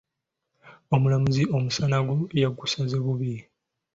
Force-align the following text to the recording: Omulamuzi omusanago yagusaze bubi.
Omulamuzi 0.95 1.43
omusanago 1.57 2.15
yagusaze 2.41 2.97
bubi. 3.05 3.33